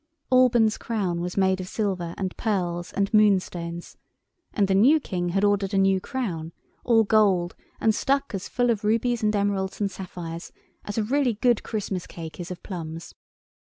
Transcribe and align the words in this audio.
Alban's 0.31 0.79
crown 0.79 1.21
was 1.21 1.37
made 1.37 1.61
of 1.61 1.67
silver 1.67 2.15
and 2.17 2.35
pearls 2.35 2.91
and 2.93 3.13
moonstones, 3.13 3.97
and 4.51 4.67
the 4.67 4.73
new 4.73 4.99
King 4.99 5.29
had 5.29 5.43
ordered 5.43 5.75
a 5.75 5.77
new 5.77 5.99
crown, 6.01 6.53
all 6.83 7.03
gold, 7.03 7.55
and 7.79 7.93
stuck 7.93 8.33
as 8.33 8.49
full 8.49 8.71
of 8.71 8.83
rubies 8.83 9.21
and 9.21 9.35
emeralds 9.35 9.79
and 9.79 9.91
sapphires 9.91 10.51
as 10.85 10.97
a 10.97 11.03
really 11.03 11.35
good 11.35 11.61
Christmas 11.61 12.07
cake 12.07 12.39
is 12.39 12.49
of 12.49 12.63
plums. 12.63 13.13